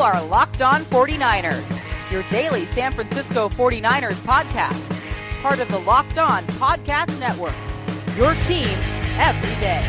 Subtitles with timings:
[0.00, 4.98] are Locked On 49ers, your daily San Francisco 49ers podcast,
[5.42, 7.54] part of the Locked On Podcast Network.
[8.16, 8.66] Your team
[9.18, 9.82] every day.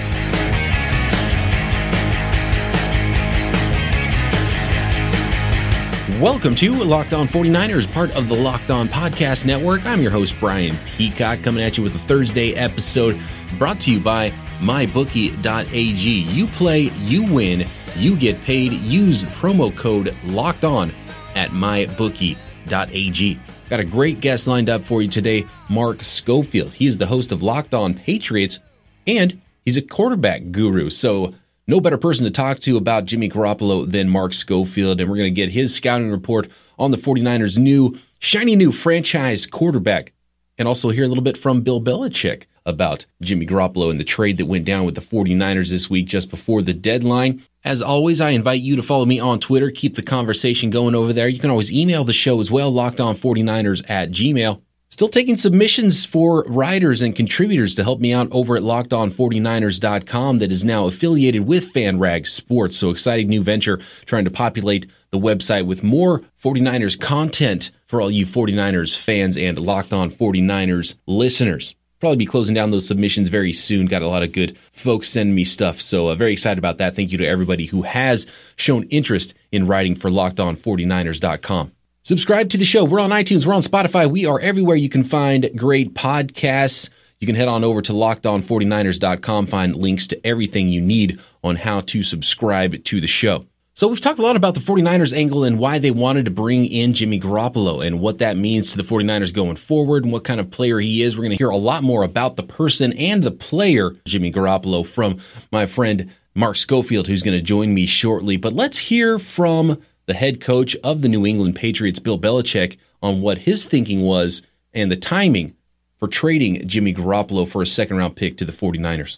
[6.19, 9.85] Welcome to Locked On 49ers, part of the Locked On Podcast Network.
[9.85, 13.17] I'm your host, Brian Peacock, coming at you with a Thursday episode
[13.57, 16.09] brought to you by mybookie.ag.
[16.09, 18.73] You play, you win, you get paid.
[18.73, 20.93] Use promo code locked on
[21.35, 23.39] at mybookie.ag.
[23.69, 26.73] Got a great guest lined up for you today, Mark Schofield.
[26.73, 28.59] He is the host of Locked On Patriots
[29.07, 30.89] and he's a quarterback guru.
[30.89, 31.33] So,
[31.67, 34.99] no better person to talk to about Jimmy Garoppolo than Mark Schofield.
[34.99, 39.45] And we're going to get his scouting report on the 49ers' new, shiny new franchise
[39.45, 40.11] quarterback
[40.57, 44.37] and also hear a little bit from Bill Belichick about Jimmy Garoppolo and the trade
[44.37, 47.41] that went down with the 49ers this week just before the deadline.
[47.63, 49.69] As always, I invite you to follow me on Twitter.
[49.69, 51.27] Keep the conversation going over there.
[51.27, 54.61] You can always email the show as well, lockedon49ers at gmail.
[54.89, 60.51] Still taking submissions for writers and contributors to help me out over at lockedon49ers.com that
[60.51, 62.77] is now affiliated with FanRag Sports.
[62.77, 68.11] So exciting new venture trying to populate the website with more 49ers content for all
[68.11, 73.53] you 49ers fans and Locked On 49ers listeners probably be closing down those submissions very
[73.53, 73.85] soon.
[73.85, 75.79] Got a lot of good folks sending me stuff.
[75.79, 76.95] So uh, very excited about that.
[76.95, 78.27] Thank you to everybody who has
[78.57, 81.71] shown interest in writing for lockedon49ers.com.
[82.03, 82.83] Subscribe to the show.
[82.83, 83.45] We're on iTunes.
[83.45, 84.09] We're on Spotify.
[84.09, 86.89] We are everywhere you can find great podcasts.
[87.19, 91.81] You can head on over to lockedon49ers.com, find links to everything you need on how
[91.81, 93.45] to subscribe to the show.
[93.81, 96.65] So we've talked a lot about the 49ers angle and why they wanted to bring
[96.65, 100.39] in Jimmy Garoppolo and what that means to the 49ers going forward and what kind
[100.39, 101.17] of player he is.
[101.17, 104.85] We're going to hear a lot more about the person and the player, Jimmy Garoppolo,
[104.85, 105.17] from
[105.51, 108.37] my friend Mark Schofield, who's going to join me shortly.
[108.37, 113.21] But let's hear from the head coach of the New England Patriots, Bill Belichick, on
[113.21, 114.43] what his thinking was
[114.75, 115.55] and the timing
[115.97, 119.17] for trading Jimmy Garoppolo for a second round pick to the 49ers.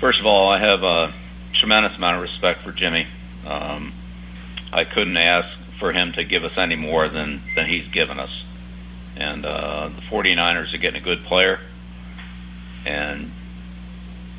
[0.00, 1.12] First of all, I have a
[1.52, 3.06] tremendous amount of respect for Jimmy.
[3.46, 3.92] Um,
[4.72, 5.48] I couldn't ask
[5.78, 8.44] for him to give us any more than, than he's given us.
[9.16, 11.60] And uh, the 49ers are getting a good player,
[12.86, 13.32] and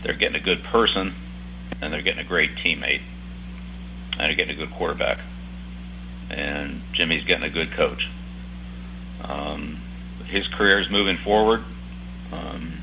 [0.02, 1.13] they're getting a good person,
[1.81, 3.02] and they're getting a great teammate,
[4.13, 5.19] and they're getting a good quarterback.
[6.30, 8.09] And Jimmy's getting a good coach.
[9.24, 9.80] Um,
[10.25, 11.63] his career is moving forward.
[12.31, 12.81] Um,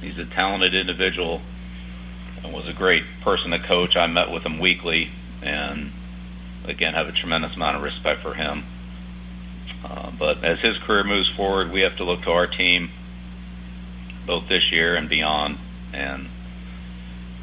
[0.00, 1.40] he's a talented individual
[2.42, 3.96] and was a great person to coach.
[3.96, 5.10] I met with him weekly
[5.42, 5.92] and
[6.66, 8.64] again have a tremendous amount of respect for him.
[9.84, 12.90] Uh, but as his career moves forward, we have to look to our team
[14.26, 15.58] both this year and beyond.
[15.92, 16.28] And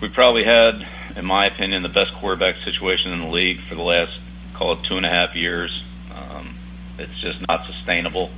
[0.02, 0.86] we probably had,
[1.16, 4.20] in my opinion, the best quarterback situation in the league for the last,
[4.54, 5.84] call it two and a half years.
[6.14, 6.56] Um,
[7.00, 8.30] it's just not sustainable,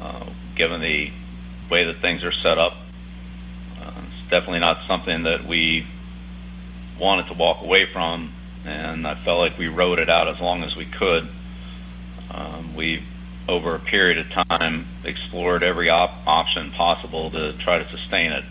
[0.00, 1.10] uh, given the
[1.70, 2.76] way that things are set up.
[3.82, 5.86] Uh, it's definitely not something that we
[6.98, 8.32] wanted to walk away from,
[8.64, 11.28] and I felt like we rode it out as long as we could.
[12.30, 13.02] Um, we,
[13.48, 18.44] over a period of time, explored every op- option possible to try to sustain it.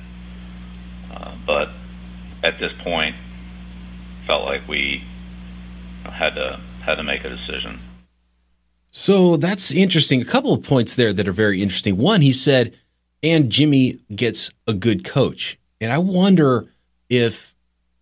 [1.11, 1.69] Uh, but
[2.43, 3.15] at this point,
[4.25, 5.03] felt like we
[6.03, 7.79] had to had to make a decision.
[8.91, 10.21] So that's interesting.
[10.21, 11.97] A couple of points there that are very interesting.
[11.97, 12.73] One, he said,
[13.21, 15.57] and Jimmy gets a good coach.
[15.81, 16.67] And I wonder
[17.09, 17.54] if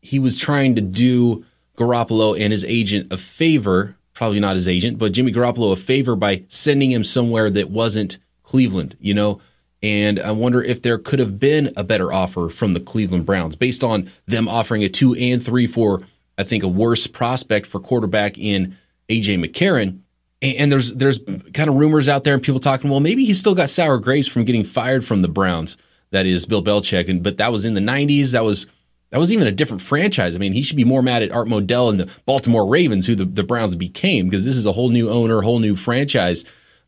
[0.04, 1.46] he was trying to do
[1.78, 6.16] Garoppolo and his agent a favor, probably not his agent, but Jimmy Garoppolo a favor
[6.16, 9.40] by sending him somewhere that wasn't Cleveland, you know?
[9.82, 13.56] And I wonder if there could have been a better offer from the Cleveland Browns
[13.56, 16.02] based on them offering a two and three for,
[16.38, 18.78] I think, a worse prospect for quarterback in
[19.10, 20.00] AJ McCarron.
[20.42, 21.20] And there's there's
[21.54, 24.28] kind of rumors out there and people talking, well, maybe he's still got sour grapes
[24.28, 25.78] from getting fired from the Browns.
[26.12, 28.32] That is Bill Belichick, and but that was in the '90s.
[28.32, 28.68] That was
[29.14, 30.36] that was even a different franchise.
[30.36, 33.14] I mean, he should be more mad at Art Modell and the Baltimore Ravens, who
[33.14, 36.44] the, the Browns became, because this is a whole new owner, whole new franchise.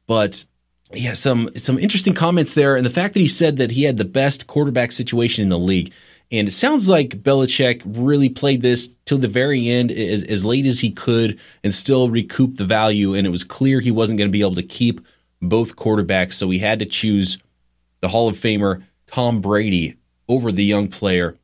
[0.07, 0.43] But
[0.91, 3.97] yeah, some some interesting comments there, and the fact that he said that he had
[3.97, 5.93] the best quarterback situation in the league.
[6.31, 10.65] And it sounds like Belichick really played this till the very end, as, as late
[10.65, 13.13] as he could, and still recoup the value.
[13.13, 14.99] And it was clear he wasn't going to be able to keep
[15.43, 17.37] both quarterbacks, so he had to choose
[18.01, 19.97] the Hall of Famer Tom Brady
[20.27, 21.37] over the young player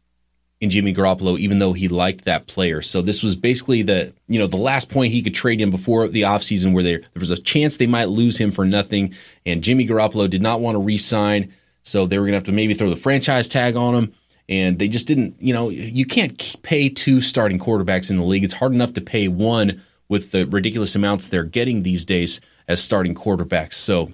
[0.62, 2.82] in Jimmy Garoppolo, even though he liked that player.
[2.84, 6.08] So this was basically the you know the last point he could trade him before
[6.08, 9.14] the offseason where there there was a chance they might lose him for nothing.
[9.46, 11.52] And Jimmy Garoppolo did not want to re-sign,
[11.84, 14.14] so they were gonna have to maybe throw the franchise tag on him.
[14.48, 18.44] And they just didn't, you know, you can't pay two starting quarterbacks in the league.
[18.44, 22.84] It's hard enough to pay one with the ridiculous amounts they're getting these days as
[22.84, 23.76] starting quarterbacks.
[23.76, 24.12] So,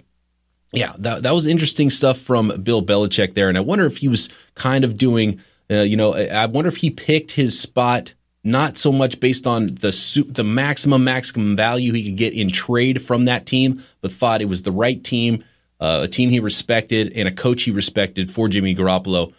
[0.71, 3.49] yeah, that, that was interesting stuff from Bill Belichick there.
[3.49, 6.77] And I wonder if he was kind of doing, uh, you know, I wonder if
[6.77, 12.05] he picked his spot not so much based on the the maximum maximum value he
[12.05, 15.43] could get in trade from that team, but thought it was the right team,
[15.81, 19.33] uh, a team he respected, and a coach he respected for Jimmy Garoppolo.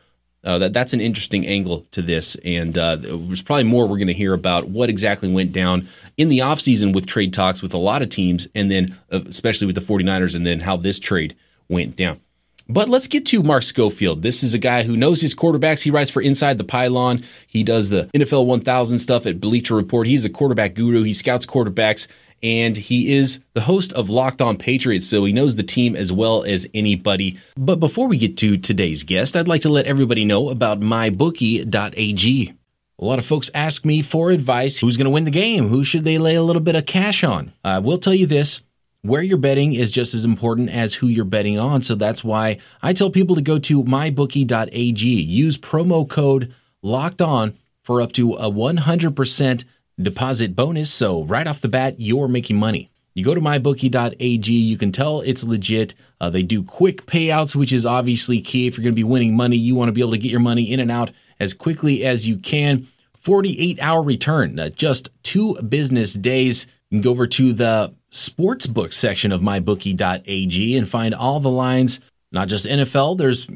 [0.45, 4.07] Uh, that that's an interesting angle to this, and uh, there's probably more we're going
[4.09, 7.79] to hear about what exactly went down in the offseason with trade talks with a
[7.79, 11.35] lot of teams, and then uh, especially with the 49ers, and then how this trade
[11.69, 12.21] went down.
[12.69, 14.23] But let's get to Mark Schofield.
[14.23, 15.83] This is a guy who knows his quarterbacks.
[15.83, 17.25] He writes for Inside the Pylon.
[17.47, 20.07] He does the NFL 1000 stuff at Bleacher Report.
[20.07, 21.03] He's a quarterback guru.
[21.03, 22.07] He scouts quarterbacks
[22.43, 26.13] and he is the host of Locked On Patriots, so he knows the team as
[26.13, 27.39] well as anybody.
[27.57, 32.55] But before we get to today's guest, I'd like to let everybody know about mybookie.ag.
[33.01, 34.79] A lot of folks ask me for advice.
[34.79, 35.69] Who's going to win the game?
[35.69, 37.53] Who should they lay a little bit of cash on?
[37.65, 38.61] I will tell you this
[39.03, 41.83] where you're betting is just as important as who you're betting on.
[41.83, 45.09] So that's why I tell people to go to mybookie.ag.
[45.09, 49.65] Use promo code locked on for up to a 100%
[50.01, 50.93] deposit bonus.
[50.93, 52.91] So right off the bat, you're making money.
[53.15, 55.95] You go to mybookie.ag, you can tell it's legit.
[56.21, 58.69] Uh, they do quick payouts, which is obviously key.
[58.69, 60.39] If you're going to be winning money, you want to be able to get your
[60.39, 61.11] money in and out
[61.41, 62.87] as quickly as you can.
[63.19, 66.67] 48 hour return, uh, just two business days.
[66.91, 72.01] You can go over to the sportsbook section of mybookie.ag and find all the lines,
[72.33, 73.47] not just NFL, there's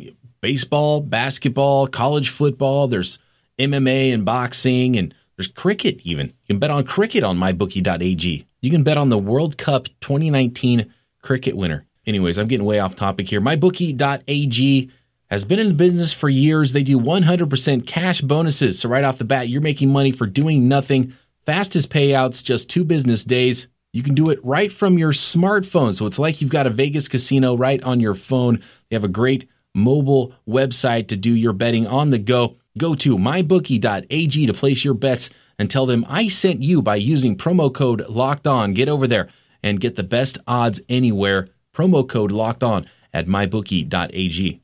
[0.40, 3.18] baseball, basketball, college football, there's
[3.58, 6.26] MMA and boxing, and there's cricket even.
[6.26, 8.46] You can bet on cricket on mybookie.ag.
[8.60, 10.92] You can bet on the World Cup 2019
[11.22, 11.86] cricket winner.
[12.06, 13.40] Anyways, I'm getting way off topic here.
[13.40, 14.90] Mybookie.ag
[15.30, 16.72] has been in the business for years.
[16.72, 18.80] They do 100% cash bonuses.
[18.80, 21.14] So, right off the bat, you're making money for doing nothing.
[21.44, 23.66] Fastest payouts, just two business days.
[23.92, 25.94] You can do it right from your smartphone.
[25.94, 28.62] So, it's like you've got a Vegas casino right on your phone.
[28.88, 32.56] They have a great mobile website to do your betting on the go.
[32.78, 37.36] Go to mybookie.ag to place your bets and tell them I sent you by using
[37.36, 38.72] promo code locked on.
[38.72, 39.28] Get over there
[39.62, 41.48] and get the best odds anywhere.
[41.74, 44.62] Promo code locked on at mybookie.ag.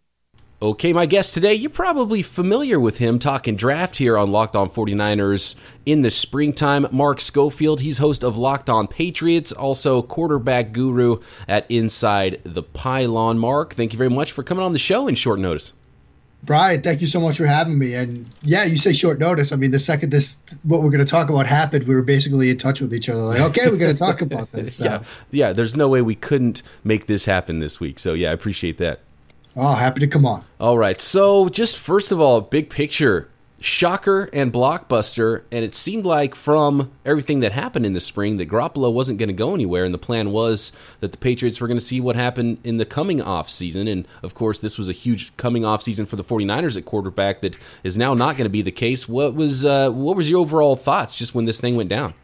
[0.60, 4.68] Okay, my guest today, you're probably familiar with him talking draft here on Locked On
[4.68, 5.54] 49ers
[5.86, 6.88] in the springtime.
[6.90, 13.38] Mark Schofield, he's host of Locked On Patriots, also quarterback guru at Inside the Pylon.
[13.38, 15.74] Mark, thank you very much for coming on the show in short notice.
[16.42, 17.94] Brian, thank you so much for having me.
[17.94, 19.52] And yeah, you say short notice.
[19.52, 22.50] I mean, the second this what we're going to talk about happened, we were basically
[22.50, 23.20] in touch with each other.
[23.20, 24.78] Like, okay, we're going to talk about this.
[24.78, 24.84] So.
[24.84, 25.52] yeah, yeah.
[25.52, 28.00] There's no way we couldn't make this happen this week.
[28.00, 29.02] So yeah, I appreciate that.
[29.60, 30.44] Oh, happy to come on.
[30.60, 31.00] All right.
[31.00, 33.28] So, just first of all, big picture
[33.60, 35.42] shocker and blockbuster.
[35.50, 39.28] And it seemed like from everything that happened in the spring that Garoppolo wasn't going
[39.28, 39.84] to go anywhere.
[39.84, 42.84] And the plan was that the Patriots were going to see what happened in the
[42.84, 43.88] coming off season.
[43.88, 47.40] And of course, this was a huge coming off season for the 49ers at quarterback
[47.40, 49.08] that is now not going to be the case.
[49.08, 52.14] What was uh, what was your overall thoughts just when this thing went down?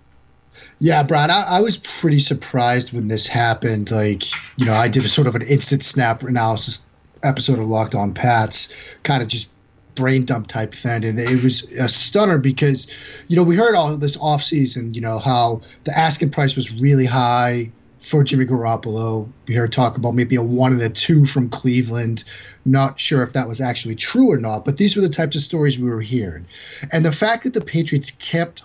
[0.79, 3.91] Yeah, Brian, I, I, was pretty surprised when this happened.
[3.91, 4.23] Like,
[4.57, 6.85] you know, I did a sort of an instant snap analysis
[7.25, 8.73] episode of Locked On Pats,
[9.03, 9.51] kind of just
[9.95, 11.05] brain dump type thing.
[11.05, 12.87] And it was a stunner because,
[13.29, 17.07] you know, we heard all this offseason, you know, how the asking price was really
[17.07, 19.29] high for Jimmy Garoppolo.
[19.47, 22.25] We heard talk about maybe a one and a two from Cleveland.
[22.65, 25.43] Not sure if that was actually true or not, but these were the types of
[25.43, 26.45] stories we were hearing.
[26.93, 28.63] And the fact that the Patriots kept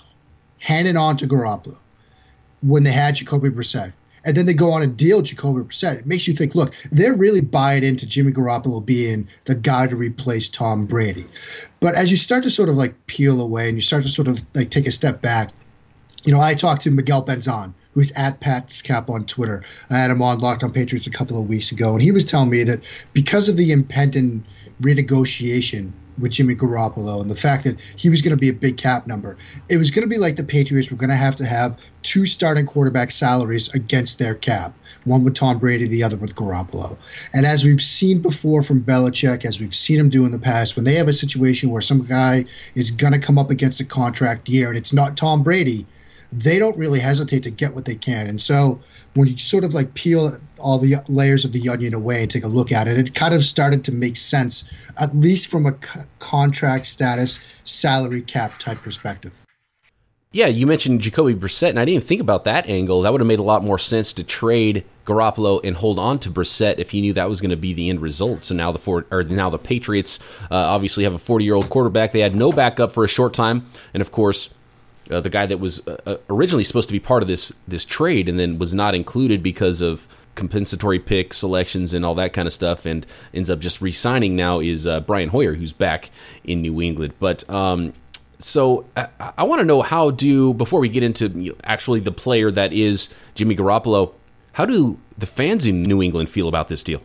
[0.59, 1.77] handing on to Garoppolo
[2.61, 3.93] when they had Jacoby Brissett
[4.25, 5.99] and then they go on and deal Jacoby Brissett.
[5.99, 9.95] It makes you think, look, they're really buying into Jimmy Garoppolo being the guy to
[9.95, 11.25] replace Tom Brady.
[11.79, 14.27] But as you start to sort of like peel away and you start to sort
[14.27, 15.51] of like take a step back,
[16.25, 19.63] you know, I talked to Miguel Benzan, who's at Pat's Cap on Twitter.
[19.89, 22.25] I had him on Locked on Patriots a couple of weeks ago, and he was
[22.25, 22.83] telling me that
[23.13, 24.43] because of the impending
[24.81, 28.77] renegotiation with Jimmy Garoppolo and the fact that he was going to be a big
[28.77, 29.37] cap number.
[29.69, 32.25] It was going to be like the Patriots were going to have to have two
[32.25, 34.73] starting quarterback salaries against their cap,
[35.05, 36.97] one with Tom Brady, the other with Garoppolo.
[37.33, 40.75] And as we've seen before from Belichick, as we've seen him do in the past,
[40.75, 42.45] when they have a situation where some guy
[42.75, 45.85] is going to come up against a contract year and it's not Tom Brady–
[46.31, 48.27] they don't really hesitate to get what they can.
[48.27, 48.79] And so
[49.15, 52.43] when you sort of like peel all the layers of the onion away and take
[52.43, 55.73] a look at it, it kind of started to make sense, at least from a
[56.19, 59.45] contract status, salary cap type perspective.
[60.31, 63.01] Yeah, you mentioned Jacoby Brissett, and I didn't even think about that angle.
[63.01, 66.29] That would have made a lot more sense to trade Garoppolo and hold on to
[66.29, 68.43] Brissett if you knew that was going to be the end result.
[68.43, 70.19] So now the four, or now the Patriots
[70.51, 72.11] uh, obviously have a 40 year old quarterback.
[72.11, 74.51] They had no backup for a short time, and of course
[75.09, 77.85] uh, the guy that was uh, uh, originally supposed to be part of this this
[77.85, 82.47] trade and then was not included because of compensatory pick selections and all that kind
[82.47, 86.09] of stuff, and ends up just re-signing now is uh, Brian Hoyer, who's back
[86.43, 87.13] in New England.
[87.19, 87.93] But um,
[88.39, 92.51] so I, I want to know how do before we get into actually the player
[92.51, 94.13] that is Jimmy Garoppolo,
[94.53, 97.01] how do the fans in New England feel about this deal?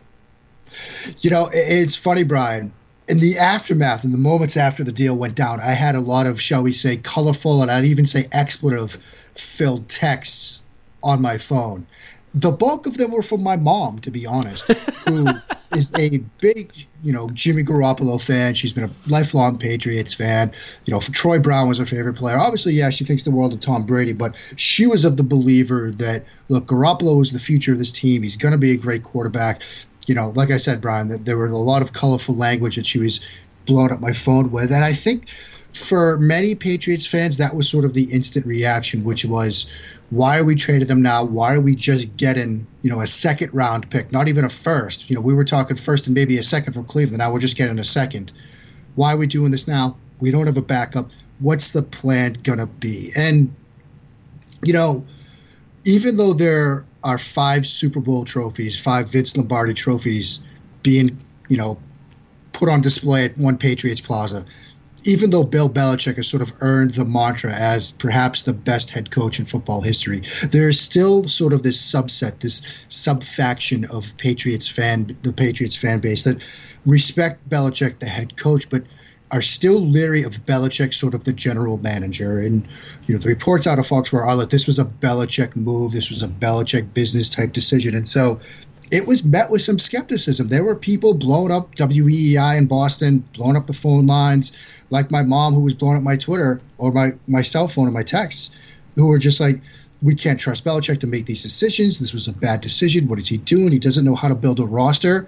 [1.19, 2.71] You know, it's funny, Brian.
[3.07, 6.25] In the aftermath, in the moments after the deal went down, I had a lot
[6.25, 8.93] of, shall we say, colorful and I'd even say expletive
[9.35, 10.61] filled texts
[11.03, 11.85] on my phone
[12.35, 14.67] the bulk of them were from my mom, to be honest,
[15.07, 15.25] who
[15.75, 16.69] is a big,
[17.01, 18.53] you know, Jimmy Garoppolo fan.
[18.53, 20.51] She's been a lifelong Patriots fan.
[20.83, 22.37] You know, Troy Brown was her favorite player.
[22.37, 25.91] Obviously, yeah, she thinks the world of Tom Brady, but she was of the believer
[25.91, 28.21] that look, Garoppolo is the future of this team.
[28.21, 29.61] He's going to be a great quarterback.
[30.07, 32.85] You know, like I said, Brian, that there were a lot of colorful language that
[32.85, 33.19] she was
[33.65, 35.29] blowing up my phone with, and I think
[35.75, 39.69] for many Patriots fans, that was sort of the instant reaction, which was,
[40.09, 41.23] why are we trading them now?
[41.23, 45.09] Why are we just getting, you know, a second round pick, not even a first?
[45.09, 47.19] You know, we were talking first and maybe a second from Cleveland.
[47.19, 48.31] Now we're just getting a second.
[48.95, 49.97] Why are we doing this now?
[50.21, 51.09] We don't have a backup.
[51.39, 53.11] What's the plan gonna be?
[53.17, 53.53] And,
[54.63, 55.05] you know,
[55.83, 60.39] even though there are five Super Bowl trophies, five Vince Lombardi trophies
[60.81, 61.77] being, you know,
[62.51, 64.43] put on display at One Patriots Plaza.
[65.03, 69.11] Even though Bill Belichick has sort of earned the mantra as perhaps the best head
[69.11, 74.67] coach in football history, there is still sort of this subset, this subfaction of Patriots
[74.67, 76.41] fan, the Patriots fan base that
[76.87, 78.83] respect Belichick, the head coach, but
[79.31, 82.39] are still leery of Belichick, sort of the general manager.
[82.39, 82.65] And
[83.07, 86.09] you know, the reports out of Foxborough are that this was a Belichick move, this
[86.09, 88.39] was a Belichick business type decision, and so
[88.91, 90.47] it was met with some skepticism.
[90.47, 94.51] There were people blowing up WEEI in Boston, blowing up the phone lines,
[94.89, 97.93] like my mom who was blowing up my Twitter or my, my cell phone and
[97.93, 98.51] my texts,
[98.95, 99.61] who were just like,
[100.05, 101.97] we can't trust Belichick to make these decisions.
[101.97, 103.07] This was a bad decision.
[103.07, 103.71] What is he doing?
[103.71, 105.27] He doesn't know how to build a roster.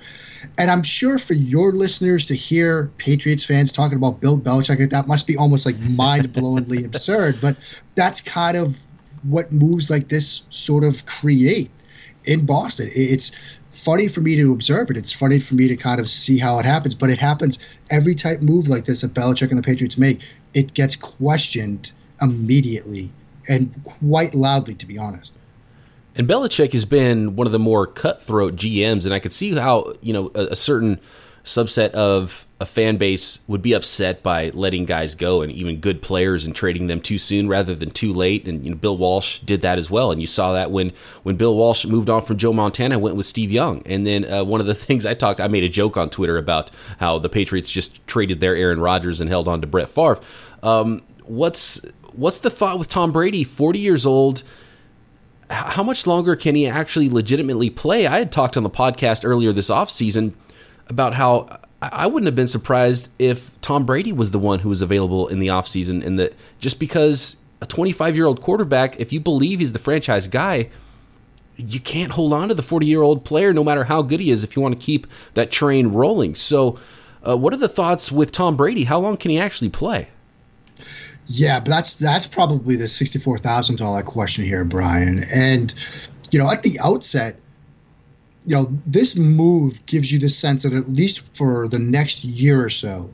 [0.59, 5.07] And I'm sure for your listeners to hear Patriots fans talking about Bill Belichick, that
[5.07, 7.41] must be almost like mind blowingly absurd.
[7.41, 7.57] But
[7.95, 8.79] that's kind of
[9.23, 11.71] what moves like this sort of create
[12.25, 12.87] in Boston.
[12.93, 13.31] It's
[13.71, 14.97] funny for me to observe it.
[14.97, 17.57] It's funny for me to kind of see how it happens, but it happens
[17.89, 20.21] every type move like this that Belichick and the Patriots make.
[20.53, 23.11] It gets questioned immediately
[23.47, 25.33] and quite loudly, to be honest.
[26.15, 29.93] And Belichick has been one of the more cutthroat GMs, and I could see how
[30.01, 30.99] you know a, a certain
[31.43, 36.01] subset of a fan base would be upset by letting guys go and even good
[36.01, 38.47] players and trading them too soon rather than too late.
[38.47, 40.11] And you know, Bill Walsh did that as well.
[40.11, 40.91] And you saw that when
[41.23, 43.81] when Bill Walsh moved on from Joe Montana, went with Steve Young.
[43.85, 46.37] And then uh, one of the things I talked, I made a joke on Twitter
[46.37, 50.19] about how the Patriots just traded their Aaron Rodgers and held on to Brett Favre.
[50.63, 51.79] Um, what's
[52.17, 54.43] what's the thought with Tom Brady, forty years old?
[55.49, 58.05] How much longer can he actually legitimately play?
[58.05, 60.33] I had talked on the podcast earlier this offseason
[60.89, 64.81] about how I wouldn't have been surprised if Tom Brady was the one who was
[64.81, 69.19] available in the offseason and that just because a 25 year old quarterback, if you
[69.19, 70.69] believe he's the franchise guy,
[71.55, 74.31] you can't hold on to the 40 year old player no matter how good he
[74.31, 76.35] is if you want to keep that train rolling.
[76.35, 76.79] So,
[77.27, 78.85] uh, what are the thoughts with Tom Brady?
[78.85, 80.09] How long can he actually play?
[81.29, 85.23] Yeah, but that's that's probably the sixty-four thousand dollar question here, Brian.
[85.33, 85.73] And
[86.31, 87.37] you know, at the outset,
[88.45, 92.63] you know, this move gives you the sense that at least for the next year
[92.63, 93.09] or so,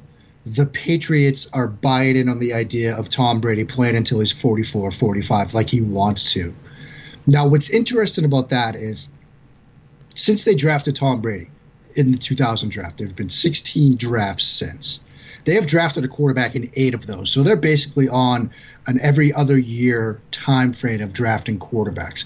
[0.46, 4.92] the Patriots are buying in on the idea of Tom Brady playing until he's 44,
[4.92, 6.54] 45, like he wants to.
[7.26, 9.10] Now, what's interesting about that is
[10.14, 11.50] since they drafted Tom Brady
[11.96, 15.00] in the 2000 draft, there have been 16 drafts since.
[15.46, 17.32] They have drafted a quarterback in eight of those.
[17.32, 18.52] So they're basically on
[18.88, 22.26] an every other year time frame of drafting quarterbacks.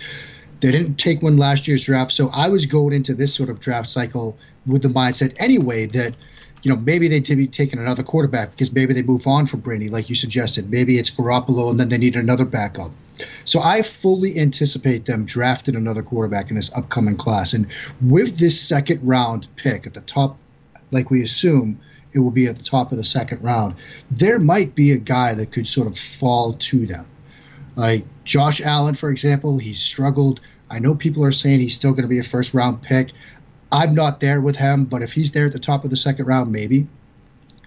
[0.59, 2.11] They didn't take one last year's draft.
[2.11, 6.15] So I was going into this sort of draft cycle with the mindset anyway that,
[6.63, 9.89] you know, maybe they'd be taking another quarterback because maybe they move on from Brady,
[9.89, 10.69] like you suggested.
[10.71, 12.91] Maybe it's Garoppolo and then they need another backup.
[13.45, 17.53] So I fully anticipate them drafting another quarterback in this upcoming class.
[17.53, 17.67] And
[18.01, 20.37] with this second round pick at the top,
[20.91, 21.79] like we assume,
[22.17, 23.75] it will be at the top of the second round.
[24.09, 27.05] There might be a guy that could sort of fall to them.
[27.75, 30.41] Like Josh Allen, for example, he's struggled.
[30.71, 33.11] I know people are saying he's still going to be a first round pick.
[33.71, 36.25] I'm not there with him, but if he's there at the top of the second
[36.25, 36.87] round, maybe.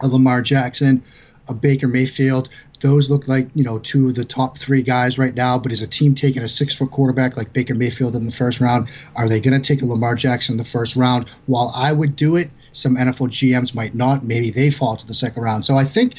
[0.02, 1.02] A Lamar Jackson,
[1.48, 2.48] a Baker Mayfield,
[2.80, 5.58] those look like, you know, two of the top three guys right now.
[5.58, 8.60] But is a team taking a six foot quarterback like Baker Mayfield in the first
[8.60, 8.90] round?
[9.14, 11.28] Are they going to take a Lamar Jackson in the first round?
[11.46, 14.24] While I would do it, some NFL GMs might not.
[14.24, 15.64] Maybe they fall to the second round.
[15.64, 16.14] So I think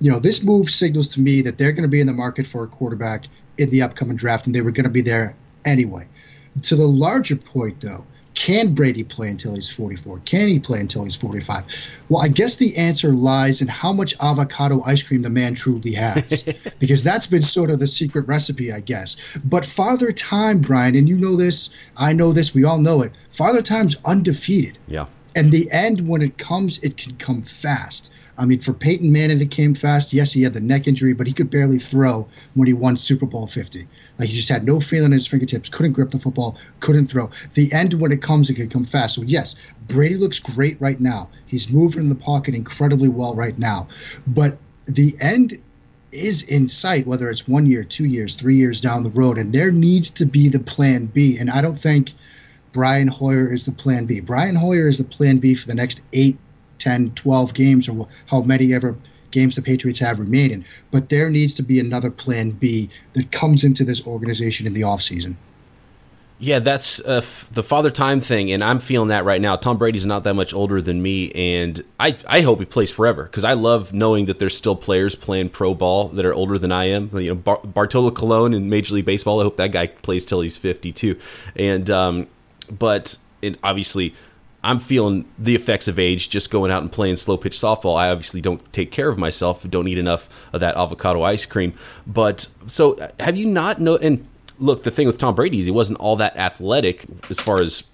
[0.00, 2.46] you know, this move signals to me that they're going to be in the market
[2.46, 3.24] for a quarterback
[3.58, 6.06] in the upcoming draft, and they were going to be there anyway.
[6.62, 10.18] To the larger point, though, can Brady play until he's 44?
[10.20, 11.66] Can he play until he's 45?
[12.08, 15.92] Well, I guess the answer lies in how much avocado ice cream the man truly
[15.92, 16.42] has,
[16.80, 19.16] because that's been sort of the secret recipe, I guess.
[19.44, 23.12] But Father Time, Brian, and you know this, I know this, we all know it.
[23.30, 24.78] Father Time's undefeated.
[24.88, 25.06] Yeah.
[25.36, 28.12] And the end, when it comes, it can come fast.
[28.36, 30.12] I mean, for Peyton Manning, it came fast.
[30.12, 33.26] Yes, he had the neck injury, but he could barely throw when he won Super
[33.26, 33.86] Bowl 50.
[34.18, 37.30] Like, he just had no feeling in his fingertips, couldn't grip the football, couldn't throw.
[37.54, 39.14] The end, when it comes, it can come fast.
[39.14, 41.28] So, yes, Brady looks great right now.
[41.46, 43.88] He's moving in the pocket incredibly well right now.
[44.26, 45.58] But the end
[46.10, 49.38] is in sight, whether it's one year, two years, three years down the road.
[49.38, 51.38] And there needs to be the plan B.
[51.38, 52.12] And I don't think
[52.74, 54.20] Brian Hoyer is the plan B.
[54.20, 56.36] Brian Hoyer is the plan B for the next eight
[56.80, 58.94] 10, 12 games or how many ever
[59.30, 60.64] games the Patriots have remaining.
[60.90, 64.82] But there needs to be another plan B that comes into this organization in the
[64.82, 65.36] offseason.
[66.40, 69.54] Yeah, that's uh, the father time thing, and I'm feeling that right now.
[69.54, 73.22] Tom Brady's not that much older than me, and I, I hope he plays forever
[73.22, 76.72] because I love knowing that there's still players playing pro ball that are older than
[76.72, 77.08] I am.
[77.16, 79.40] You know, Bar- Bartolo Colon in Major League Baseball.
[79.40, 81.16] I hope that guy plays till he's 52.
[81.54, 82.26] And um,
[82.70, 84.14] but it, obviously,
[84.62, 87.98] I'm feeling the effects of age just going out and playing slow pitch softball.
[87.98, 91.74] I obviously don't take care of myself, don't eat enough of that avocado ice cream.
[92.06, 94.26] But so have you not know and
[94.58, 97.84] look, the thing with Tom Brady is he wasn't all that athletic as far as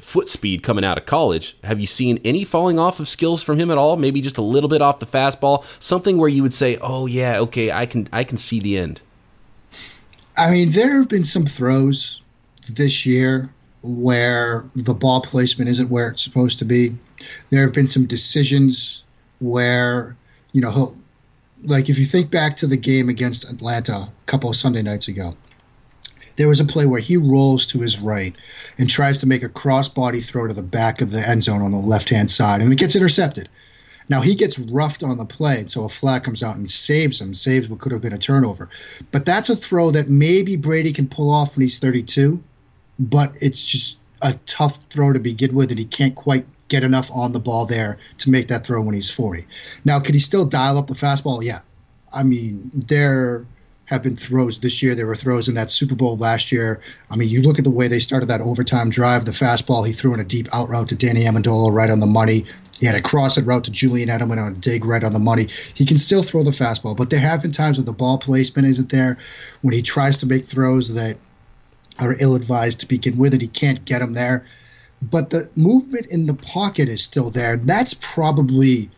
[0.00, 1.56] foot speed coming out of college.
[1.64, 3.96] Have you seen any falling off of skills from him at all?
[3.96, 7.38] Maybe just a little bit off the fastball, something where you would say, "Oh yeah,
[7.40, 9.00] okay, I can I can see the end."
[10.36, 12.22] I mean, there have been some throws
[12.68, 13.50] this year
[13.82, 16.94] where the ball placement isn't where it's supposed to be.
[17.50, 19.02] There have been some decisions
[19.40, 20.16] where,
[20.52, 20.94] you know,
[21.64, 25.08] like if you think back to the game against Atlanta a couple of Sunday nights
[25.08, 25.36] ago,
[26.36, 28.34] there was a play where he rolls to his right
[28.78, 31.70] and tries to make a cross-body throw to the back of the end zone on
[31.70, 33.48] the left-hand side, and it gets intercepted.
[34.08, 37.34] Now he gets roughed on the play, so a flag comes out and saves him,
[37.34, 38.68] saves what could have been a turnover.
[39.10, 42.42] But that's a throw that maybe Brady can pull off when he's 32
[43.00, 47.10] but it's just a tough throw to begin with, and he can't quite get enough
[47.10, 49.44] on the ball there to make that throw when he's 40.
[49.84, 51.42] Now, could he still dial up the fastball?
[51.42, 51.60] Yeah.
[52.12, 53.44] I mean, there
[53.86, 54.94] have been throws this year.
[54.94, 56.80] There were throws in that Super Bowl last year.
[57.10, 59.92] I mean, you look at the way they started that overtime drive, the fastball, he
[59.92, 62.44] threw in a deep out route to Danny Amendola right on the money.
[62.78, 65.48] He had a crossing route to Julian Edelman on a dig right on the money.
[65.74, 68.68] He can still throw the fastball, but there have been times when the ball placement
[68.68, 69.18] isn't there,
[69.62, 71.16] when he tries to make throws that–
[72.00, 74.44] are ill advised to begin with, and he can't get them there.
[75.02, 77.56] But the movement in the pocket is still there.
[77.56, 78.90] That's probably,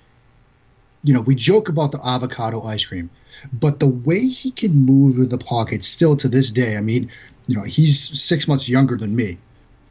[1.04, 3.10] you know, we joke about the avocado ice cream,
[3.52, 7.10] but the way he can move in the pocket still to this day, I mean,
[7.46, 9.38] you know, he's six months younger than me.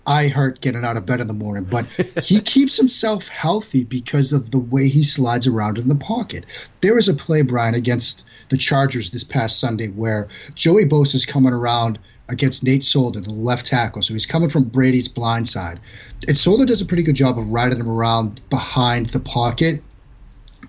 [0.07, 1.85] I hurt getting out of bed in the morning, but
[2.23, 6.45] he keeps himself healthy because of the way he slides around in the pocket.
[6.81, 11.25] There was a play, Brian, against the Chargers this past Sunday where Joey Bosa is
[11.25, 11.99] coming around–
[12.31, 14.01] against Nate Solder, the left tackle.
[14.01, 15.79] So he's coming from Brady's blind side.
[16.27, 19.83] And Solder does a pretty good job of riding him around behind the pocket.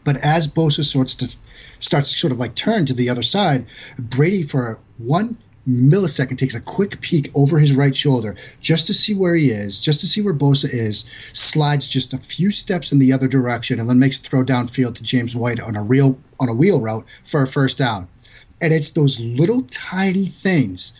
[0.05, 1.35] But as Bosa sorts to
[1.79, 3.65] starts to sort of like turn to the other side,
[3.99, 5.37] Brady for one
[5.69, 9.81] millisecond takes a quick peek over his right shoulder just to see where he is,
[9.81, 13.79] just to see where Bosa is, slides just a few steps in the other direction,
[13.79, 16.81] and then makes a throw downfield to James White on a real on a wheel
[16.81, 18.09] route for a first down.
[18.61, 20.93] And it's those little tiny things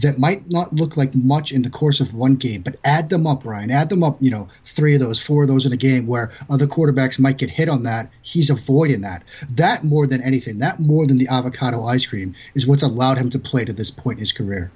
[0.00, 3.26] that might not look like much in the course of one game, but add them
[3.26, 3.70] up, Ryan.
[3.70, 6.32] Add them up, you know, three of those, four of those in a game where
[6.50, 8.10] other quarterbacks might get hit on that.
[8.22, 9.22] He's avoiding that.
[9.50, 13.30] That more than anything, that more than the avocado ice cream is what's allowed him
[13.30, 14.70] to play to this point in his career.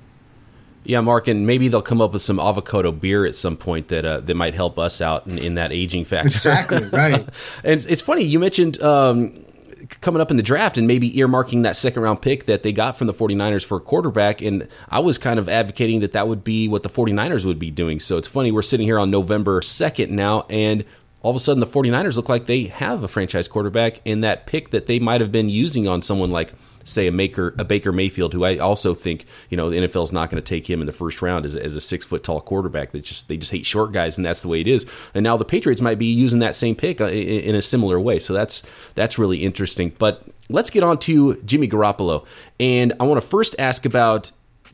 [0.85, 4.07] Yeah, Mark, and maybe they'll come up with some avocado beer at some point that
[4.07, 6.29] uh, that might help us out in, in that aging factor.
[6.29, 7.15] Exactly right.
[7.65, 9.45] and it's, it's funny you mentioned um,
[9.89, 12.97] coming up in the draft and maybe earmarking that second round pick that they got
[12.97, 14.41] from the 49ers for a quarterback.
[14.41, 17.71] And I was kind of advocating that that would be what the 49ers would be
[17.71, 18.01] doing.
[18.01, 20.85] So it's funny, we're sitting here on November 2nd now, and
[21.23, 24.47] all of a sudden the 49ers look like they have a franchise quarterback in that
[24.47, 26.53] pick that they might have been using on someone like
[26.89, 30.13] say a maker a Baker Mayfield, who I also think you know the NFL is
[30.13, 32.41] not going to take him in the first round as, as a six foot tall
[32.41, 32.93] quarterback.
[32.93, 34.87] That just they just hate short guys, and that's the way it is.
[35.15, 38.01] And now the Patriots might be using that same pick uh, in, in a similar
[38.01, 38.19] way.
[38.19, 38.63] So that's
[38.95, 39.93] that's really interesting.
[39.99, 42.27] But let's get on to Jimmy Garoppolo,
[42.59, 44.33] and I want to first ask about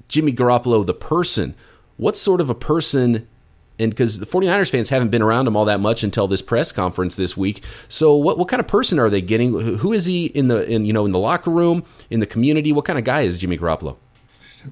[0.09, 1.55] Jimmy Garoppolo, the person.
[1.97, 3.29] What sort of a person
[3.79, 6.73] and because the 49ers fans haven't been around him all that much until this press
[6.73, 7.63] conference this week.
[7.89, 9.53] So what what kind of person are they getting?
[9.53, 12.73] Who is he in the in you know in the locker room, in the community?
[12.73, 13.97] What kind of guy is Jimmy Garoppolo?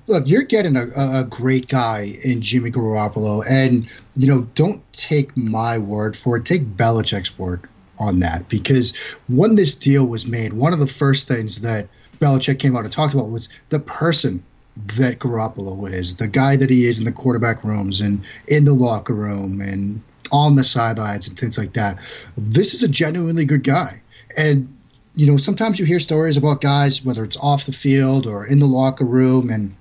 [0.06, 5.36] Look, you're getting a, a great guy in Jimmy Garoppolo, and you know don't take
[5.36, 6.44] my word for it.
[6.44, 8.96] Take Belichick's word on that because
[9.28, 11.88] when this deal was made, one of the first things that
[12.20, 14.42] Belichick came out and talked about was the person
[14.76, 18.72] that Garoppolo is, the guy that he is in the quarterback rooms and in the
[18.72, 21.98] locker room and on the sidelines and things like that.
[22.36, 24.00] This is a genuinely good guy.
[24.36, 24.74] And,
[25.14, 28.58] you know, sometimes you hear stories about guys, whether it's off the field or in
[28.60, 29.74] the locker room, and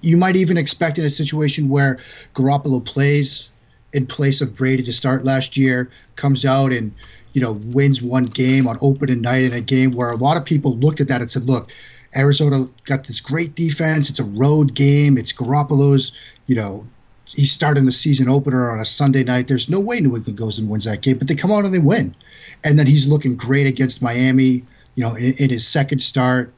[0.00, 1.96] you might even expect in a situation where
[2.32, 3.50] Garoppolo plays
[3.92, 6.92] in place of Brady to start last year, comes out and,
[7.34, 10.44] you know, wins one game on opening night in a game where a lot of
[10.44, 11.70] people looked at that and said, look,
[12.16, 14.10] Arizona got this great defense.
[14.10, 15.18] It's a road game.
[15.18, 16.12] It's Garoppolo's,
[16.46, 16.86] you know,
[17.26, 19.48] he's starting the season opener on a Sunday night.
[19.48, 21.74] There's no way New England goes and wins that game, but they come out and
[21.74, 22.14] they win.
[22.62, 26.52] And then he's looking great against Miami, you know, in, in his second start.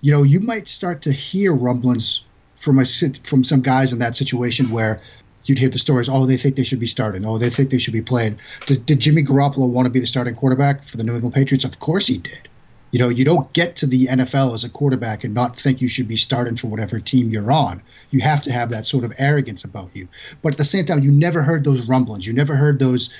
[0.00, 2.24] You know, you might start to hear rumblings
[2.56, 5.00] from a from some guys in that situation where
[5.46, 6.08] you'd hear the stories.
[6.08, 7.24] Oh, they think they should be starting.
[7.26, 8.38] Oh, they think they should be playing.
[8.66, 11.64] Did, did Jimmy Garoppolo want to be the starting quarterback for the New England Patriots?
[11.64, 12.48] Of course he did.
[12.94, 15.88] You know, you don't get to the NFL as a quarterback and not think you
[15.88, 17.82] should be starting for whatever team you're on.
[18.12, 20.06] You have to have that sort of arrogance about you.
[20.42, 22.24] But at the same time, you never heard those rumblings.
[22.24, 23.12] You never heard those,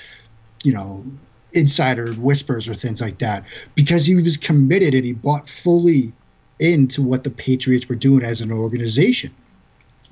[0.63, 1.03] you know,
[1.51, 3.43] insider whispers or things like that
[3.75, 6.13] because he was committed and he bought fully
[6.57, 9.33] into what the Patriots were doing as an organization.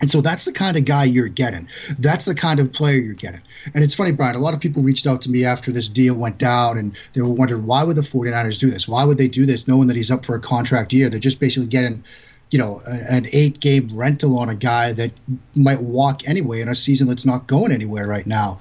[0.04, 1.66] And so that's the kind of guy you're getting.
[1.98, 3.40] That's the kind of player you're getting.
[3.74, 6.14] And it's funny, Brian, a lot of people reached out to me after this deal
[6.14, 8.86] went down and they were wondering why would the 49ers do this?
[8.86, 11.08] Why would they do this knowing that he's up for a contract year?
[11.08, 12.04] They're just basically getting,
[12.52, 15.12] you know, an eight game rental on a guy that
[15.56, 18.60] might walk anyway in a season that's not going anywhere right now.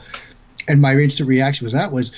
[0.68, 2.12] And my instant reaction was that was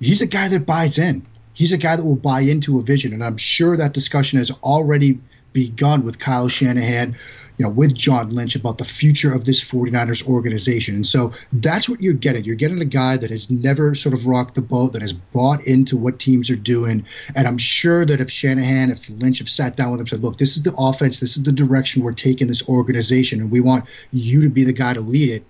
[0.00, 1.26] he's a guy that buys in.
[1.52, 3.12] He's a guy that will buy into a vision.
[3.12, 5.20] And I'm sure that discussion has already
[5.52, 7.16] begun with Kyle Shanahan
[7.58, 10.94] you know, with John Lynch about the future of this 49ers organization.
[10.94, 12.44] And so that's what you're getting.
[12.44, 15.66] You're getting a guy that has never sort of rocked the boat, that has bought
[15.66, 17.04] into what teams are doing.
[17.34, 20.36] And I'm sure that if Shanahan, if Lynch have sat down with him said, look,
[20.36, 23.88] this is the offense, this is the direction we're taking this organization, and we want
[24.12, 25.44] you to be the guy to lead it,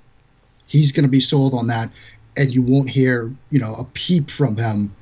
[0.67, 1.91] he's going to be sold on that.
[2.37, 4.95] And you won't hear, you know, a peep from him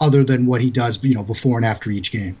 [0.00, 2.36] other than what he does, you know, before and after each game.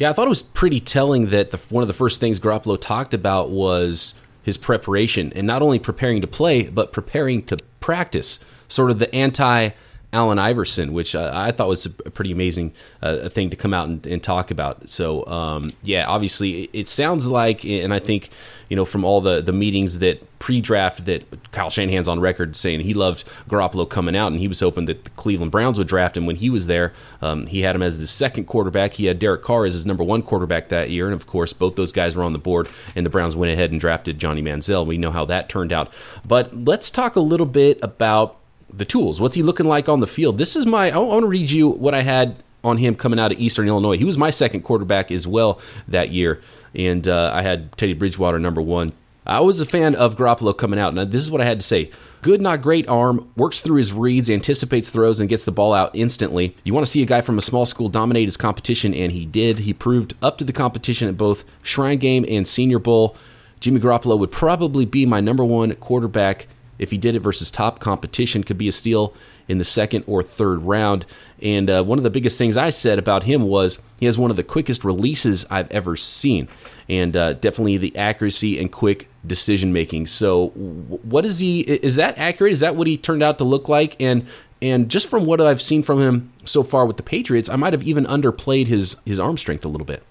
[0.00, 2.80] Yeah, I thought it was pretty telling that the, one of the first things Garoppolo
[2.80, 8.38] talked about was his preparation, and not only preparing to play, but preparing to practice.
[8.66, 9.68] Sort of the anti
[10.12, 13.88] Allen Iverson, which uh, I thought was a pretty amazing uh, thing to come out
[13.88, 14.88] and, and talk about.
[14.88, 18.30] So, um, yeah, obviously, it, it, sounds like, and I think,
[18.68, 22.56] you know, from all the, the meetings that pre draft that Kyle Shanahan's on record
[22.56, 25.86] saying he loved Garoppolo coming out, and he was hoping that the Cleveland Browns would
[25.86, 26.92] draft him when he was there.
[27.22, 28.94] Um, he had him as the second quarterback.
[28.94, 31.06] He had Derek Carr as his number one quarterback that year.
[31.06, 33.70] And of course, both those guys were on the board, and the Browns went ahead
[33.70, 34.84] and drafted Johnny Manziel.
[34.84, 35.92] We know how that turned out.
[36.26, 38.39] But let's talk a little bit about
[38.72, 39.20] the tools.
[39.20, 40.38] What's he looking like on the field?
[40.38, 40.90] This is my.
[40.90, 43.96] I want to read you what I had on him coming out of Eastern Illinois.
[43.96, 46.40] He was my second quarterback as well that year,
[46.74, 48.92] and uh, I had Teddy Bridgewater number one.
[49.26, 51.66] I was a fan of Garoppolo coming out, and this is what I had to
[51.66, 51.90] say.
[52.22, 55.90] Good, not great arm, works through his reads, anticipates throws, and gets the ball out
[55.94, 56.56] instantly.
[56.64, 59.24] You want to see a guy from a small school dominate his competition, and he
[59.24, 59.60] did.
[59.60, 63.16] He proved up to the competition at both Shrine Game and Senior Bowl.
[63.60, 66.46] Jimmy Garoppolo would probably be my number one quarterback
[66.80, 69.14] if he did it versus top competition, could be a steal
[69.48, 71.04] in the second or third round.
[71.42, 74.30] And uh, one of the biggest things I said about him was he has one
[74.30, 76.48] of the quickest releases I've ever seen,
[76.88, 80.06] and uh, definitely the accuracy and quick decision making.
[80.06, 81.60] So, what is he?
[81.60, 82.52] Is that accurate?
[82.52, 84.00] Is that what he turned out to look like?
[84.00, 84.26] And
[84.62, 87.72] and just from what I've seen from him so far with the Patriots, I might
[87.72, 90.02] have even underplayed his his arm strength a little bit.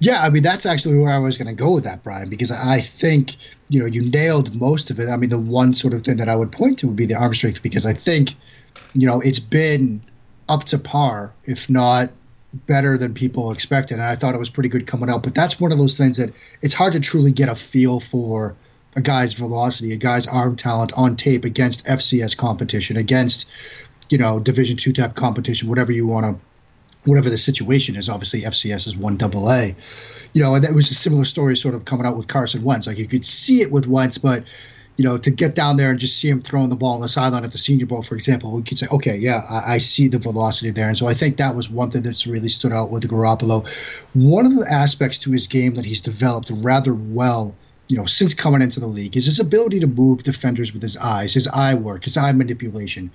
[0.00, 2.50] Yeah, I mean that's actually where I was going to go with that, Brian, because
[2.50, 3.36] I think
[3.68, 5.08] you know you nailed most of it.
[5.08, 7.14] I mean, the one sort of thing that I would point to would be the
[7.14, 8.34] arm strength, because I think
[8.94, 10.02] you know it's been
[10.48, 12.10] up to par, if not
[12.66, 13.94] better than people expected.
[13.94, 15.22] And I thought it was pretty good coming out.
[15.22, 18.56] But that's one of those things that it's hard to truly get a feel for
[18.96, 23.48] a guy's velocity, a guy's arm talent on tape against FCS competition, against
[24.08, 26.44] you know Division two type competition, whatever you want to
[27.04, 28.08] whatever the situation is.
[28.08, 29.74] Obviously, FCS is one double A.
[30.32, 32.86] You know, and that was a similar story sort of coming out with Carson Wentz.
[32.86, 34.44] Like you could see it with Wentz, but
[34.96, 37.08] you know, to get down there and just see him throwing the ball on the
[37.08, 40.08] sideline at the Senior Bowl, for example, we could say, okay, yeah, I, I, see
[40.08, 40.88] the velocity there.
[40.88, 43.66] And so I think that was one thing that's really stood out with Garoppolo.
[44.12, 47.54] One of the aspects to his game that he's developed rather well
[47.90, 50.96] you know, since coming into the league is his ability to move defenders with his
[50.98, 53.10] eyes, his eye work, his eye manipulation.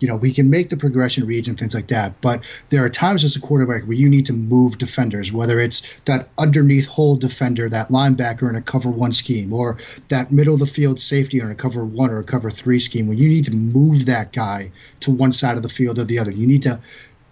[0.00, 2.88] You know, we can make the progression reads and things like that, but there are
[2.88, 7.16] times as a quarterback where you need to move defenders, whether it's that underneath hole
[7.16, 9.78] defender, that linebacker in a cover one scheme, or
[10.08, 13.06] that middle of the field safety in a cover one or a cover three scheme,
[13.06, 16.18] where you need to move that guy to one side of the field or the
[16.18, 16.32] other.
[16.32, 16.80] You need to,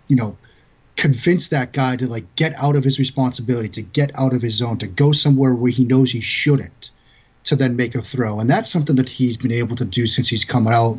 [0.08, 0.36] you know,
[0.96, 4.54] convince that guy to like get out of his responsibility, to get out of his
[4.54, 6.90] zone, to go somewhere where he knows he shouldn't,
[7.44, 8.38] to then make a throw.
[8.38, 10.98] And that's something that he's been able to do since he's come out.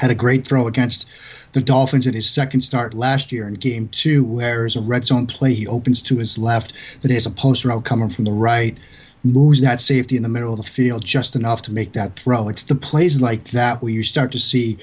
[0.00, 1.06] Had a great throw against
[1.52, 5.04] the Dolphins in his second start last year in game two, where is a red
[5.04, 5.52] zone play.
[5.52, 8.78] He opens to his left, then he has a post route coming from the right,
[9.24, 12.48] moves that safety in the middle of the field just enough to make that throw.
[12.48, 14.78] It's the plays like that where you start to see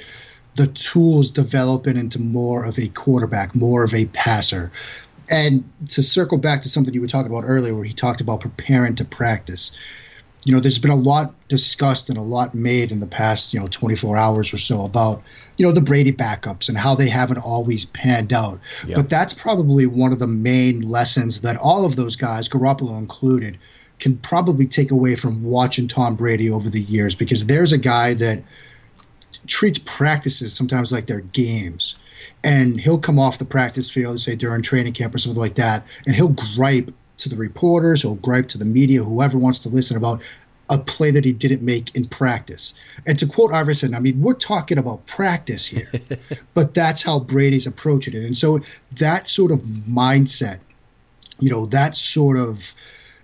[0.54, 4.72] the tools developing into more of a quarterback, more of a passer.
[5.32, 8.42] And to circle back to something you were talking about earlier, where he talked about
[8.42, 9.72] preparing to practice.
[10.48, 13.60] You know, there's been a lot discussed and a lot made in the past, you
[13.60, 15.22] know, 24 hours or so about,
[15.58, 18.60] you know, the Brady backups and how they haven't always panned out.
[18.88, 18.96] Yep.
[18.96, 23.58] But that's probably one of the main lessons that all of those guys, Garoppolo included,
[24.00, 28.14] can probably take away from watching Tom Brady over the years because there's a guy
[28.16, 28.44] that–
[29.48, 31.96] treats practices sometimes like they're games.
[32.44, 35.86] And he'll come off the practice field, say during training camp or something like that,
[36.06, 39.98] and he'll gripe to the reporters, he'll gripe to the media, whoever wants to listen
[39.98, 40.22] about
[40.70, 42.74] a play that he didn't make in practice.
[43.06, 45.90] And to quote Iverson, I mean, we're talking about practice here,
[46.54, 48.26] but that's how Brady's approaching it.
[48.26, 48.60] And so
[48.98, 50.60] that sort of mindset,
[51.40, 52.74] you know, that sort of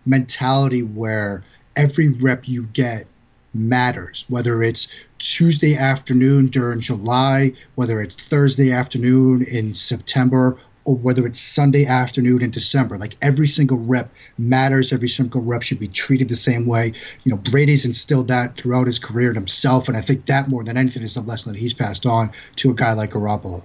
[0.06, 1.44] mentality where
[1.76, 3.08] every rep you get
[3.54, 4.88] matters, whether it's
[5.20, 12.42] Tuesday afternoon during July, whether it's Thursday afternoon in September, or whether it's Sunday afternoon
[12.42, 12.98] in December.
[12.98, 14.92] Like every single rep matters.
[14.92, 16.94] Every single rep should be treated the same way.
[17.24, 20.64] You know, Brady's instilled that throughout his career in himself, and I think that more
[20.64, 23.64] than anything is the lesson that he's passed on to a guy like Garoppolo.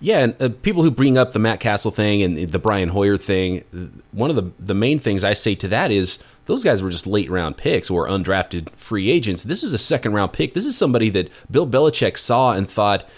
[0.00, 3.16] Yeah, and uh, people who bring up the Matt Cassel thing and the Brian Hoyer
[3.16, 3.64] thing,
[4.12, 7.06] one of the the main things I say to that is those guys were just
[7.06, 9.44] late round picks or undrafted free agents.
[9.44, 10.54] This is a second round pick.
[10.54, 13.08] This is somebody that Bill Belichick saw and thought,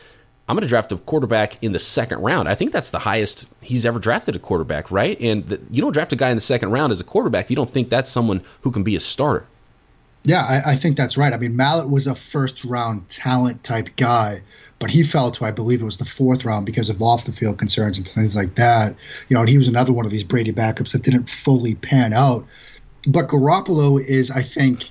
[0.49, 2.49] I'm going to draft a quarterback in the second round.
[2.49, 5.21] I think that's the highest he's ever drafted a quarterback, right?
[5.21, 7.51] And the, you don't draft a guy in the second round as a quarterback.
[7.51, 9.47] You don't think that's someone who can be a starter.
[10.23, 11.33] Yeah, I, I think that's right.
[11.33, 14.43] I mean, Mallett was a first round talent type guy
[14.79, 17.33] but he fell to I believe it was the fourth round because of off the
[17.33, 18.95] field concerns and things like that.
[19.29, 22.13] You know, and he was another one of these Brady backups that didn't fully pan
[22.13, 22.45] out.
[23.07, 24.91] But Garoppolo is, I think,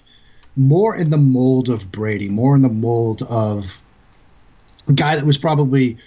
[0.55, 3.81] more in the mold of Brady, more in the mold of
[4.93, 5.97] guy that was probably,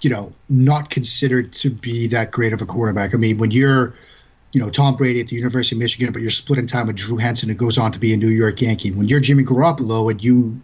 [0.00, 3.14] you know, not considered to be that great of a quarterback.
[3.14, 3.94] I mean, when you're
[4.52, 7.16] you know, Tom Brady at the University of Michigan, but you're splitting time with Drew
[7.16, 8.92] Henson, who goes on to be a New York Yankee.
[8.92, 10.60] When you're Jimmy Garoppolo and you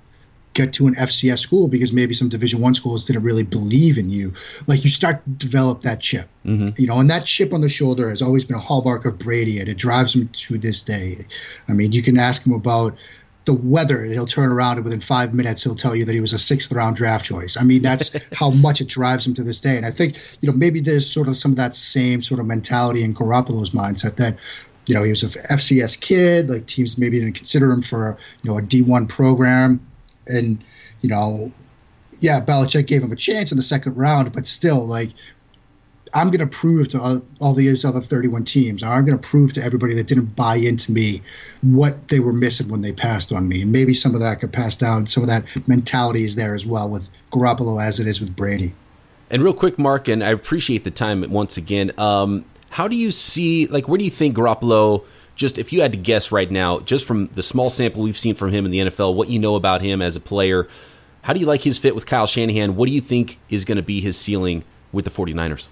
[0.59, 4.11] get to an FCS school because maybe some Division One schools didn't really believe in
[4.11, 4.33] you.
[4.67, 6.71] Like you start to develop that chip, mm-hmm.
[6.77, 9.59] you know, and that chip on the shoulder has always been a hallmark of Brady,
[9.59, 11.27] and it drives him to this day.
[11.69, 12.97] I mean, you can ask him about
[13.49, 16.21] the weather, and he'll turn around and within five minutes he'll tell you that he
[16.21, 17.57] was a sixth round draft choice.
[17.57, 19.77] I mean, that's how much it drives him to this day.
[19.77, 22.47] And I think you know maybe there's sort of some of that same sort of
[22.47, 24.37] mentality in Garoppolo's mindset that
[24.87, 26.49] you know, he was a FCS kid.
[26.49, 29.81] Like teams maybe didn't consider him for you know a D1 program
[30.27, 30.63] and
[31.01, 31.53] you know,
[32.21, 35.11] yeah, Belichick gave him a chance in the second round, but still, like,
[36.15, 39.53] I'm going to prove to all, all these other 31 teams, I'm going to prove
[39.55, 41.23] to everybody that didn't buy into me
[41.63, 43.63] what they were missing when they passed on me.
[43.63, 45.07] And maybe some of that could pass down.
[45.07, 48.75] Some of that mentality is there as well with Garoppolo as it is with Brady.
[49.31, 51.93] And real quick, Mark, and I appreciate the time once again.
[51.99, 55.05] Um, how do you see, like, where do you think Garoppolo–
[55.39, 58.35] just if you had to guess right now, just from the small sample we've seen
[58.35, 60.69] from him in the NFL, what you know about him as a player,
[61.23, 62.75] how do you like his fit with Kyle Shanahan?
[62.75, 65.69] What do you think is going to be his ceiling with the 49ers?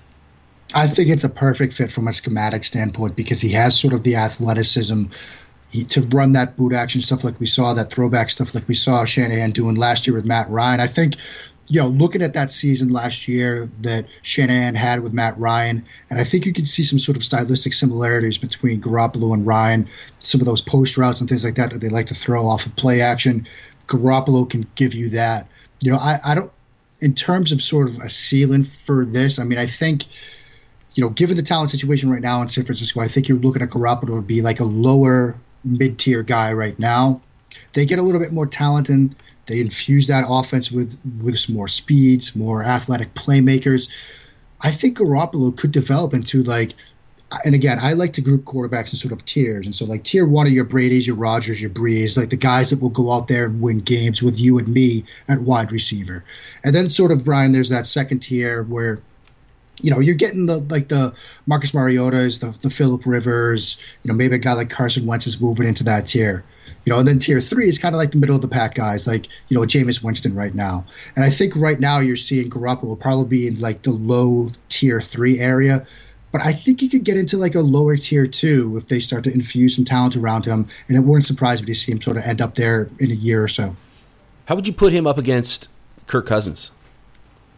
[0.75, 4.03] I think it's a perfect fit from a schematic standpoint because he has sort of
[4.03, 5.05] the athleticism
[5.71, 8.75] he, to run that boot action stuff like we saw, that throwback stuff like we
[8.75, 10.81] saw Shanahan doing last year with Matt Ryan.
[10.81, 11.17] I think
[11.69, 16.21] you know, looking at that season last year that Shanahan had with Matt Ryan, and
[16.21, 19.89] I think you can see some sort of stylistic similarities between Garoppolo and Ryan.
[20.21, 22.67] Some of those post routes and things like that that they like to throw off
[22.67, 23.47] of play action.
[23.89, 25.49] Garoppolo can give you that.
[25.81, 26.53] You know, I, I don't,
[27.01, 30.05] in terms of sort of a ceiling for this, I mean, I think,
[30.97, 33.63] you know, given the talent situation right now in San Francisco, I think you're looking
[33.63, 37.21] at Garoppolo to be like a lower mid tier guy right now.
[37.75, 41.55] They get a little bit more talent and they infuse that offense with with some
[41.55, 43.89] more speeds, more athletic playmakers.
[44.63, 46.73] I think Garoppolo could develop into like
[47.45, 49.67] and again, I like to group quarterbacks in sort of tiers.
[49.67, 52.71] And so, like, tier one are your Brady's, your Rodgers, your Brees, like the guys
[52.71, 56.25] that will go out there and win games with you and me at wide receiver.
[56.63, 59.01] And then, sort of, Brian, there's that second tier where
[59.81, 61.15] you know, you're getting the like the
[61.47, 65.41] Marcus Mariota's, the the Philip Rivers, you know, maybe a guy like Carson Wentz is
[65.41, 66.45] moving into that tier.
[66.85, 68.75] You know, and then tier three is kind of like the middle of the pack
[68.75, 70.87] guys, like, you know, Jameis Winston right now.
[71.17, 75.01] And I think right now you're seeing Garoppolo probably be in like the low tier
[75.01, 75.85] three area.
[76.31, 79.25] But I think he could get into like a lower tier two if they start
[79.25, 80.69] to infuse some talent around him.
[80.87, 83.15] And it wouldn't surprise me to see him sort of end up there in a
[83.15, 83.75] year or so.
[84.45, 85.69] How would you put him up against
[86.07, 86.71] Kirk Cousins?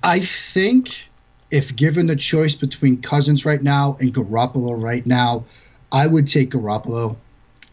[0.02, 1.07] I think
[1.50, 5.44] if given the choice between Cousins right now and Garoppolo right now,
[5.92, 7.16] I would take Garoppolo.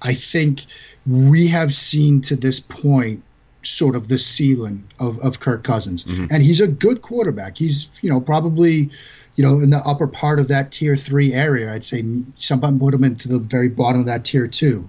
[0.02, 0.66] I think
[1.06, 3.24] we have seen to this point
[3.64, 6.04] sort of the ceiling of, of Kirk Cousins.
[6.06, 6.28] Mm-hmm.
[6.30, 7.58] And he's a good quarterback.
[7.58, 8.90] He's, you know, probably,
[9.36, 11.74] you know, in the upper part of that tier three area.
[11.74, 12.04] I'd say
[12.36, 14.88] somebody put him into the very bottom of that tier two.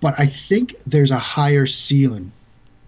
[0.00, 2.32] But I think there's a higher ceiling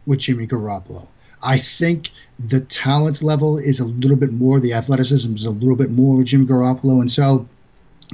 [0.06, 1.08] with Jimmy Garoppolo.
[1.42, 5.76] I think the talent level is a little bit more, the athleticism is a little
[5.76, 7.00] bit more Jim Garoppolo.
[7.00, 7.46] And so,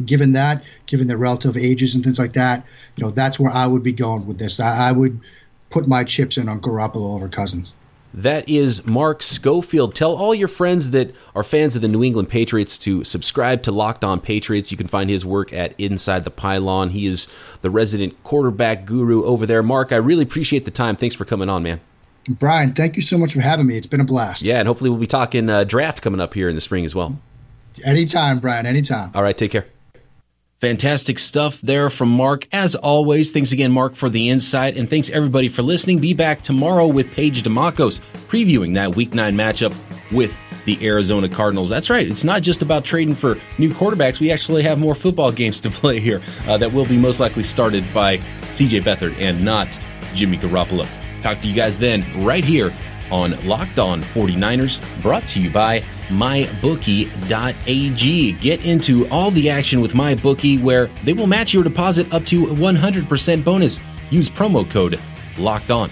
[0.04, 2.64] given that, given the relative ages and things like that,
[2.96, 4.60] you know, that's where I would be going with this.
[4.60, 5.20] I, I would
[5.70, 7.72] put my chips in on Garoppolo over Cousins.
[8.16, 9.92] That is Mark Schofield.
[9.92, 13.72] Tell all your friends that are fans of the New England Patriots to subscribe to
[13.72, 14.70] Locked On Patriots.
[14.70, 16.90] You can find his work at Inside the Pylon.
[16.90, 17.26] He is
[17.60, 19.64] the resident quarterback guru over there.
[19.64, 20.94] Mark, I really appreciate the time.
[20.94, 21.80] Thanks for coming on, man.
[22.28, 23.76] Brian, thank you so much for having me.
[23.76, 24.42] It's been a blast.
[24.42, 26.94] Yeah, and hopefully we'll be talking uh, draft coming up here in the spring as
[26.94, 27.18] well.
[27.84, 29.10] Anytime, Brian, anytime.
[29.14, 29.66] All right, take care.
[30.60, 32.46] Fantastic stuff there from Mark.
[32.52, 35.98] As always, thanks again, Mark, for the insight, and thanks everybody for listening.
[35.98, 39.74] Be back tomorrow with Paige Dimakos previewing that Week 9 matchup
[40.10, 40.34] with
[40.64, 41.68] the Arizona Cardinals.
[41.68, 42.08] That's right.
[42.08, 44.20] It's not just about trading for new quarterbacks.
[44.20, 47.42] We actually have more football games to play here uh, that will be most likely
[47.42, 48.18] started by
[48.52, 49.68] CJ Beathard and not
[50.14, 50.88] Jimmy Garoppolo.
[51.24, 52.76] Talk to you guys then, right here
[53.10, 57.12] on Locked On 49ers, brought to you by MyBookie.ag.
[58.32, 62.48] Get into all the action with MyBookie, where they will match your deposit up to
[62.48, 63.80] 100% bonus.
[64.10, 65.00] Use promo code
[65.38, 65.88] Locked On.